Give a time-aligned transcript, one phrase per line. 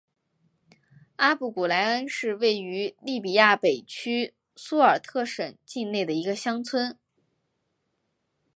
[1.17, 6.97] 阿布古来恩是位于利比亚北部苏尔特省境内的一个乡村。